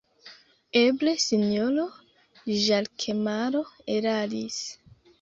[0.79, 1.85] Eble sinjoro
[2.65, 3.65] Ĵakemaro
[4.01, 4.63] eraris.